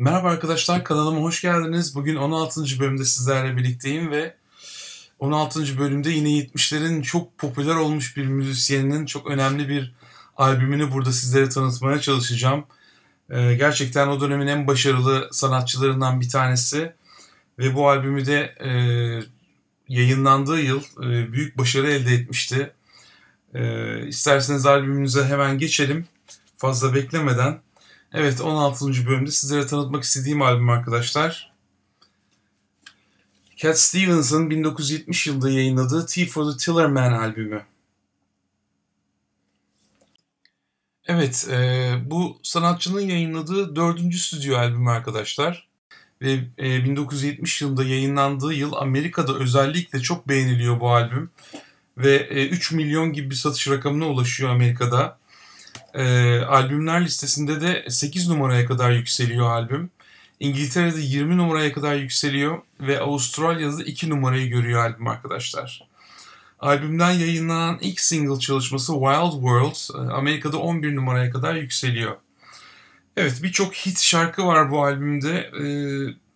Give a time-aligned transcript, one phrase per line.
[0.00, 1.94] Merhaba arkadaşlar kanalıma hoş geldiniz.
[1.94, 2.60] Bugün 16.
[2.80, 4.34] bölümde sizlerle birlikteyim ve
[5.18, 5.78] 16.
[5.78, 9.94] bölümde yine 70'lerin çok popüler olmuş bir müzisyeninin çok önemli bir
[10.36, 12.64] albümünü burada sizlere tanıtmaya çalışacağım.
[13.30, 16.92] Ee, gerçekten o dönemin en başarılı sanatçılarından bir tanesi
[17.58, 18.70] ve bu albümü de e,
[19.88, 22.72] yayınlandığı yıl e, büyük başarı elde etmişti.
[23.54, 26.06] E, isterseniz albümümüze hemen geçelim
[26.56, 27.60] fazla beklemeden.
[28.12, 29.06] Evet 16.
[29.06, 31.52] bölümde sizlere tanıtmak istediğim albüm arkadaşlar.
[33.56, 37.64] Cat Stevens'ın 1970 yılında yayınladığı T for the Tillerman albümü.
[41.06, 45.68] Evet, e, bu sanatçının yayınladığı dördüncü stüdyo albümü arkadaşlar.
[46.22, 51.30] Ve e, 1970 yılında yayınlandığı yıl Amerika'da özellikle çok beğeniliyor bu albüm.
[51.98, 55.18] Ve e, 3 milyon gibi bir satış rakamına ulaşıyor Amerika'da.
[55.94, 59.90] E, albümler listesinde de 8 numaraya kadar yükseliyor albüm.
[60.40, 65.88] İngiltere'de 20 numaraya kadar yükseliyor ve Avustralya'da 2 numarayı görüyor albüm arkadaşlar.
[66.60, 72.16] Albümden yayınlanan ilk single çalışması Wild World e, Amerika'da 11 numaraya kadar yükseliyor.
[73.16, 75.50] Evet birçok hit şarkı var bu albümde.
[75.62, 75.64] E,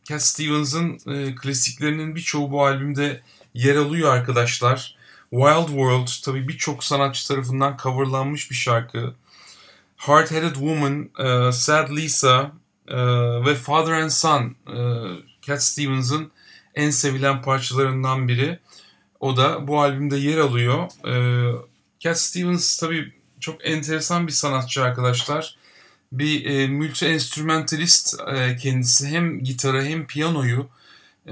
[0.05, 3.21] Cat Stevens'ın e, klasiklerinin birçoğu bu albümde
[3.55, 4.97] yer alıyor arkadaşlar.
[5.31, 9.15] Wild World tabii birçok sanatçı tarafından coverlanmış bir şarkı.
[10.03, 12.53] Hard Headed Woman, e, Sad Lisa
[12.89, 12.97] e,
[13.45, 14.77] ve Father and Son e,
[15.43, 16.33] Cat Stevens'ın
[16.75, 18.59] en sevilen parçalarından biri.
[19.21, 20.89] O da bu albümde yer alıyor.
[21.07, 21.15] E,
[22.01, 25.57] Cat Stevens tabii çok enteresan bir sanatçı arkadaşlar.
[26.13, 30.69] Bir e, multi enstrümentalist e, kendisi hem gitarı hem piyanoyu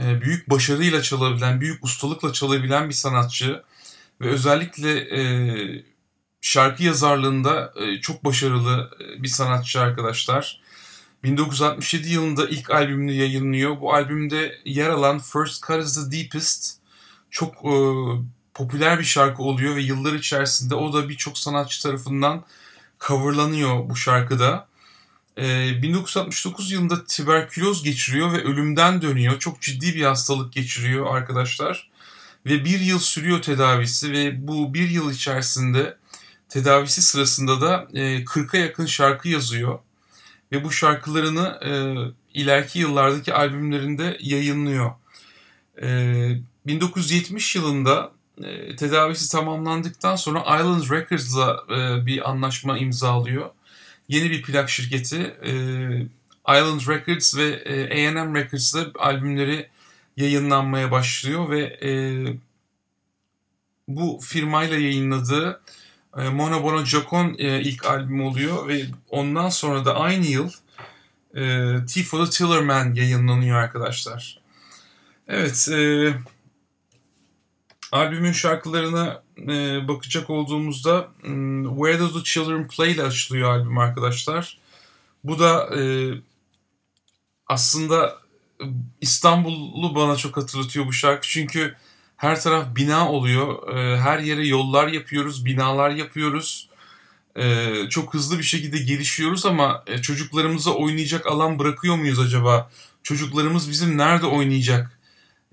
[0.00, 3.62] e, büyük başarıyla çalabilen, büyük ustalıkla çalabilen bir sanatçı.
[4.20, 5.20] Ve özellikle e,
[6.40, 10.60] şarkı yazarlığında e, çok başarılı e, bir sanatçı arkadaşlar.
[11.24, 13.80] 1967 yılında ilk albümünü yayınlıyor.
[13.80, 16.78] Bu albümde yer alan First Cut is the Deepest
[17.30, 17.74] çok e,
[18.54, 22.44] popüler bir şarkı oluyor ve yıllar içerisinde o da birçok sanatçı tarafından
[23.00, 24.68] coverlanıyor bu şarkıda.
[25.38, 29.38] E, 1969 yılında tüberküloz geçiriyor ve ölümden dönüyor.
[29.38, 31.90] Çok ciddi bir hastalık geçiriyor arkadaşlar.
[32.46, 35.99] Ve bir yıl sürüyor tedavisi ve bu bir yıl içerisinde
[36.50, 39.78] tedavisi sırasında da e, 40'a yakın şarkı yazıyor.
[40.52, 41.70] Ve bu şarkılarını e,
[42.40, 44.90] ileriki yıllardaki albümlerinde yayınlıyor.
[45.82, 45.86] E,
[46.66, 48.12] 1970 yılında
[48.44, 53.50] e, tedavisi tamamlandıktan sonra Island Records'la e, bir anlaşma imzalıyor.
[54.08, 55.52] Yeni bir plak şirketi e,
[56.48, 59.68] Island Records ve e, A&M Records'la albümleri
[60.16, 61.90] yayınlanmaya başlıyor ve e,
[63.88, 65.79] bu firmayla yayınladığı e,
[66.16, 70.50] Mona Bono Jocon e, ilk albüm oluyor ve ondan sonra da aynı yıl
[71.34, 71.42] e,
[71.86, 74.40] T for the Tillerman yayınlanıyor arkadaşlar.
[75.28, 76.14] Evet, e,
[77.92, 84.58] albümün şarkılarına e, bakacak olduğumuzda hmm, Where Do The Children Play ile açılıyor albüm arkadaşlar.
[85.24, 85.82] Bu da e,
[87.46, 88.18] aslında
[89.00, 91.76] İstanbul'u bana çok hatırlatıyor bu şarkı çünkü
[92.20, 93.76] her taraf bina oluyor.
[93.76, 96.68] E, her yere yollar yapıyoruz, binalar yapıyoruz.
[97.36, 102.70] E, çok hızlı bir şekilde gelişiyoruz ama e, çocuklarımıza oynayacak alan bırakıyor muyuz acaba?
[103.02, 104.98] Çocuklarımız bizim nerede oynayacak?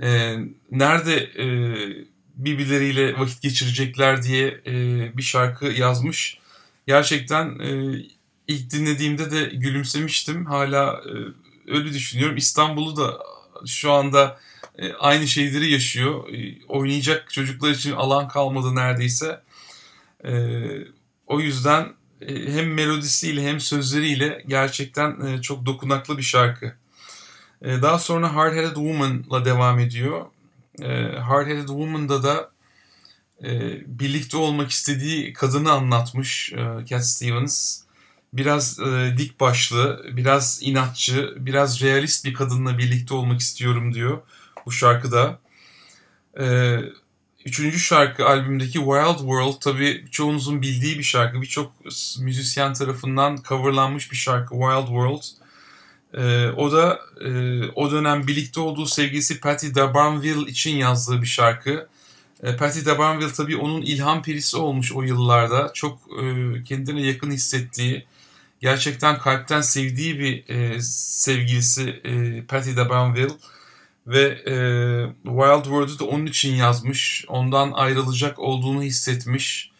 [0.04, 0.38] E,
[0.72, 1.48] nerede e,
[2.36, 4.74] birbirleriyle vakit geçirecekler diye e,
[5.18, 6.40] bir şarkı yazmış.
[6.88, 7.60] Gerçekten
[8.48, 10.46] ilk dinlediğimde de gülümsemiştim.
[10.46, 11.14] Hala e,
[11.72, 12.38] öyle düşünüyorum.
[12.38, 13.20] İstanbul'u da
[13.66, 14.40] şu anda
[14.78, 16.34] e, aynı şeyleri yaşıyor.
[16.34, 19.42] E, oynayacak çocuklar için alan kalmadı neredeyse.
[20.26, 20.32] E,
[21.28, 21.88] o yüzden
[22.28, 26.74] hem melodisiyle hem sözleriyle gerçekten çok dokunaklı bir şarkı.
[27.64, 30.26] Daha sonra Hard Headed Woman'la devam ediyor.
[31.20, 32.52] Hard Headed Woman'da da
[33.86, 37.82] birlikte olmak istediği kadını anlatmış e, Cat Stevens.
[38.34, 44.22] Biraz e, dik başlı, biraz inatçı, biraz realist bir kadınla birlikte olmak istiyorum diyor
[44.68, 45.40] bu şarkıda.
[46.40, 46.80] Ee,
[47.46, 51.42] üçüncü şarkı albümdeki Wild World tabi çoğunuzun bildiği bir şarkı.
[51.42, 51.72] Birçok
[52.20, 55.24] müzisyen tarafından coverlanmış bir şarkı Wild World.
[56.14, 57.30] Ee, o da e,
[57.76, 61.88] o dönem birlikte olduğu sevgilisi Patti D'Abarnville için yazdığı bir şarkı.
[62.44, 65.72] E, Patti D'Abarnville tabi onun ilham perisi olmuş o yıllarda.
[65.74, 66.24] Çok e,
[66.64, 68.06] kendine yakın hissettiği,
[68.62, 73.34] gerçekten kalpten sevdiği bir e, sevgilisi e, Patti D'Abarnville.
[74.08, 74.54] Ve e,
[75.24, 77.26] Wild World'u da onun için yazmış.
[77.28, 79.72] Ondan ayrılacak olduğunu hissetmiş.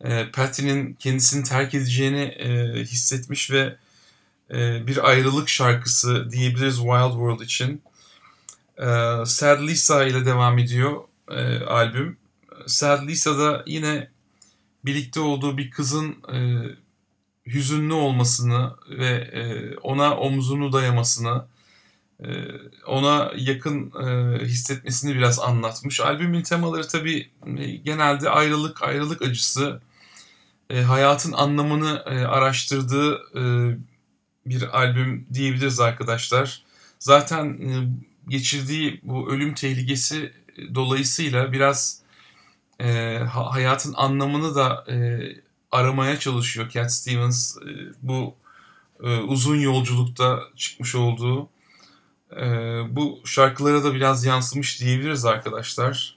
[0.00, 3.76] E, Patty'nin kendisini terk edeceğini e, hissetmiş ve
[4.50, 7.82] e, bir ayrılık şarkısı diyebiliriz Wild World için.
[8.78, 8.86] E,
[9.26, 12.16] Sad Lisa ile devam ediyor e, albüm.
[12.66, 14.10] Sad Lisa'da yine
[14.84, 16.38] birlikte olduğu bir kızın e,
[17.46, 21.44] hüzünlü olmasını ve e, ona omzunu dayamasını,
[22.86, 26.00] ona yakın e, hissetmesini biraz anlatmış.
[26.00, 29.80] Albümün temaları tabii e, genelde ayrılık, ayrılık acısı,
[30.70, 33.22] e, hayatın anlamını araştırdığı
[34.46, 36.62] bir albüm diyebiliriz arkadaşlar.
[36.98, 37.58] Zaten
[38.28, 40.32] geçirdiği bu ölüm tehlikesi
[40.74, 42.02] dolayısıyla biraz
[43.28, 44.86] hayatın anlamını da
[45.70, 47.56] aramaya çalışıyor Cat Stevens
[48.02, 48.36] bu
[49.28, 51.48] uzun yolculukta çıkmış olduğu
[52.90, 56.16] bu şarkılara da biraz yansımış diyebiliriz arkadaşlar.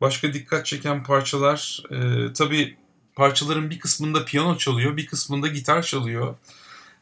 [0.00, 2.76] Başka dikkat çeken parçalar e, tabii
[3.16, 6.34] parçaların bir kısmında piyano çalıyor bir kısmında gitar çalıyor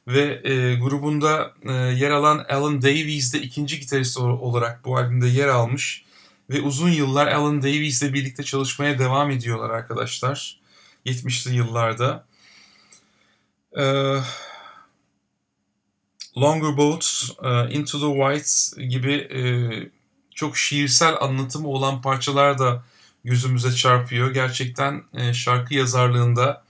[0.08, 5.48] ve e, grubunda e, yer alan Alan Davies de ikinci gitarist olarak bu albümde yer
[5.48, 6.04] almış
[6.50, 10.60] ve uzun yıllar Alan Davies ile birlikte çalışmaya devam ediyorlar arkadaşlar.
[11.06, 12.24] 70'li yıllarda.
[13.78, 14.18] Ee,
[16.40, 19.40] Longer Boats, uh, Into the White gibi e,
[20.34, 22.84] çok şiirsel anlatımı olan parçalar da
[23.24, 24.34] gözümüze çarpıyor.
[24.34, 26.64] Gerçekten e, şarkı yazarlığında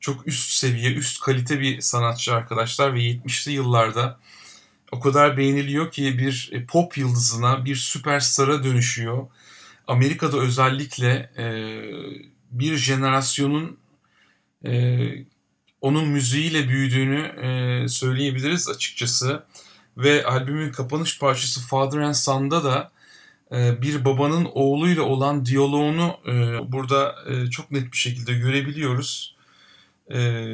[0.00, 4.18] çok üst seviye, üst kalite bir sanatçı arkadaşlar ve 70'li yıllarda
[4.92, 9.26] o kadar beğeniliyor ki bir e, pop yıldızına, bir süperstara dönüşüyor.
[9.86, 11.44] Amerika'da özellikle e,
[12.50, 13.78] bir jenerasyonun
[14.64, 15.08] e,
[15.80, 19.44] onun müziğiyle büyüdüğünü e, söyleyebiliriz açıkçası.
[19.96, 22.90] Ve albümün kapanış parçası Father and Son'da da
[23.52, 26.32] e, bir babanın oğluyla olan diyaloğunu e,
[26.72, 29.36] burada e, çok net bir şekilde görebiliyoruz.
[30.12, 30.46] E,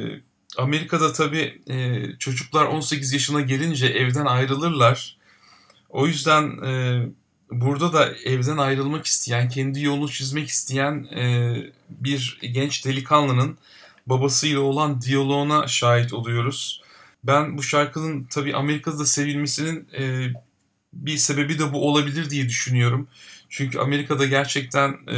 [0.57, 5.17] Amerika'da tabii e, çocuklar 18 yaşına gelince evden ayrılırlar.
[5.89, 7.01] O yüzden e,
[7.51, 11.55] burada da evden ayrılmak isteyen, kendi yolunu çizmek isteyen e,
[11.89, 13.57] bir genç delikanlının
[14.07, 16.81] babasıyla olan diyaloğuna şahit oluyoruz.
[17.23, 20.33] Ben bu şarkının tabii Amerika'da da sevilmesinin e,
[20.93, 23.07] bir sebebi de bu olabilir diye düşünüyorum.
[23.49, 25.17] Çünkü Amerika'da gerçekten e,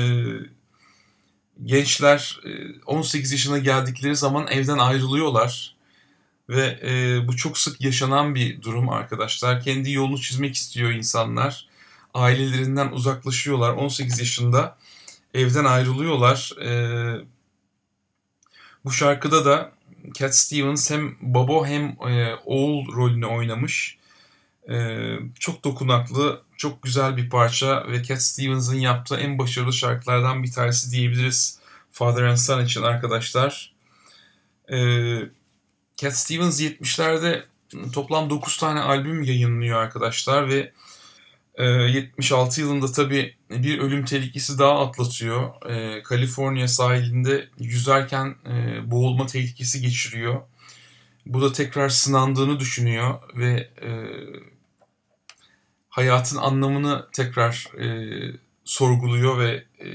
[1.65, 2.39] gençler
[2.85, 5.77] 18 e, yaşına geldikleri zaman evden ayrılıyorlar.
[6.49, 9.61] Ve e, bu çok sık yaşanan bir durum arkadaşlar.
[9.61, 11.67] Kendi yolunu çizmek istiyor insanlar.
[12.13, 13.73] Ailelerinden uzaklaşıyorlar.
[13.73, 14.77] 18 yaşında
[15.33, 16.51] evden ayrılıyorlar.
[16.61, 16.71] E,
[18.87, 19.71] bu şarkıda da
[20.13, 23.97] Cat Stevens hem baba hem e, oğul rolünü oynamış.
[24.69, 24.97] E,
[25.39, 30.91] çok dokunaklı, çok güzel bir parça ve Cat Stevens'ın yaptığı en başarılı şarkılardan bir tanesi
[30.91, 31.59] diyebiliriz
[31.91, 33.73] Father and Son için arkadaşlar.
[34.71, 34.77] E,
[35.97, 37.43] Cat Stevens 70'lerde
[37.93, 40.71] toplam 9 tane albüm yayınlıyor arkadaşlar ve
[41.59, 45.69] 76 yılında tabii bir ölüm tehlikesi daha atlatıyor.
[45.69, 50.41] Ee, Kaliforniya sahilinde yüzerken e, boğulma tehlikesi geçiriyor.
[51.25, 53.91] Bu da tekrar sınandığını düşünüyor ve e,
[55.89, 57.87] hayatın anlamını tekrar e,
[58.65, 59.87] sorguluyor ve e,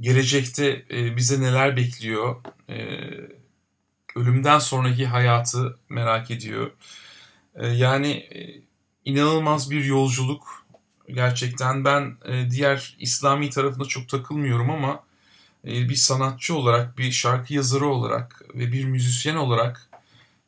[0.00, 2.36] gelecekte e, bize neler bekliyor,
[2.68, 2.98] e,
[4.16, 6.70] ölümden sonraki hayatı merak ediyor.
[7.54, 8.60] E, yani e,
[9.04, 10.59] inanılmaz bir yolculuk.
[11.14, 15.04] Gerçekten ben e, diğer İslami tarafına çok takılmıyorum ama
[15.64, 19.88] e, bir sanatçı olarak, bir şarkı yazarı olarak ve bir müzisyen olarak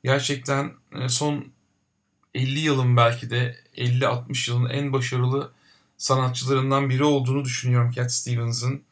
[0.05, 1.53] gerçekten e, son
[2.35, 5.53] 50 yılın belki de 50-60 yılın en başarılı
[5.97, 8.83] sanatçılarından biri olduğunu düşünüyorum Cat Stevens'ın.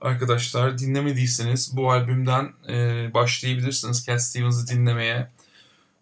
[0.00, 5.30] Arkadaşlar dinlemediyseniz bu albümden e, başlayabilirsiniz Cat Stevens'ı dinlemeye.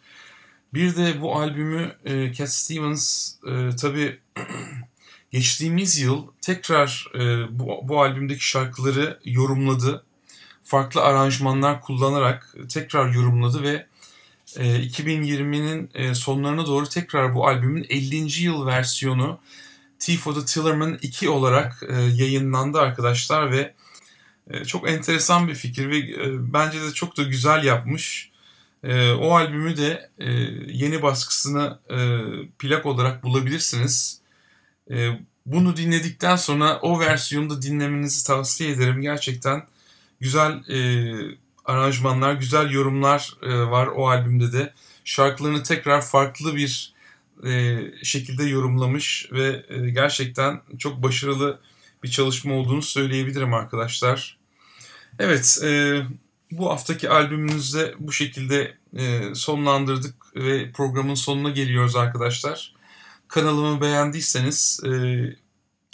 [0.74, 4.20] Bir de bu albümü e, Cat Stevens e, tabii
[5.34, 7.20] geçtiğimiz yıl tekrar e,
[7.60, 10.04] bu, bu albümdeki şarkıları yorumladı.
[10.64, 13.88] Farklı aranjmanlar kullanarak tekrar yorumladı ve
[14.58, 18.44] e, 2020'nin e, sonlarına doğru tekrar bu albümün 50.
[18.44, 19.40] yıl versiyonu
[20.00, 23.74] T for the Tillerman 2 olarak e, yayınlandı arkadaşlar ve
[24.50, 28.32] e, çok enteresan bir fikir ve e, bence de çok da güzel yapmış.
[28.84, 30.32] E, o albümü de e,
[30.68, 31.98] yeni baskısını e,
[32.60, 34.23] plak olarak bulabilirsiniz.
[34.92, 39.02] E, bunu dinledikten sonra o versiyonu da dinlemenizi tavsiye ederim.
[39.02, 39.64] Gerçekten
[40.20, 40.78] güzel e,
[41.66, 44.74] aranjmanlar, güzel yorumlar e, var o albümde de.
[45.06, 46.94] Şarkılarını tekrar farklı bir
[47.46, 51.60] e, şekilde yorumlamış ve e, gerçekten çok başarılı
[52.04, 54.38] bir çalışma olduğunu söyleyebilirim arkadaşlar.
[55.20, 56.02] Evet, e,
[56.52, 62.74] bu haftaki albümümüzde bu şekilde e, sonlandırdık ve programın sonuna geliyoruz arkadaşlar.
[63.34, 64.90] Kanalımı beğendiyseniz e,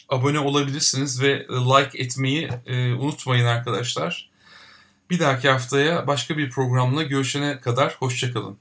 [0.10, 4.29] abone olabilirsiniz ve like etmeyi e, unutmayın arkadaşlar.
[5.10, 8.58] Bir dahaki haftaya başka bir programla görüşene kadar hoşçakalın.